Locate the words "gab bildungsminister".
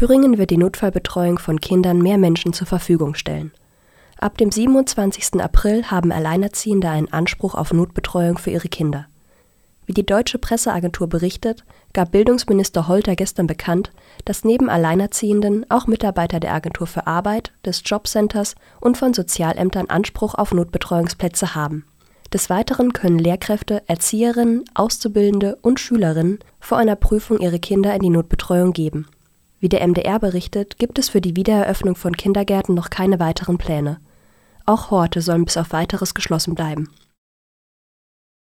11.92-12.88